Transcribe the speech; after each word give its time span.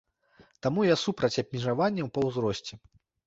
Таму 0.65 0.85
я 0.85 0.95
супраць 1.01 1.39
абмежаванняў 1.43 2.07
па 2.15 2.25
ўзросце. 2.31 2.73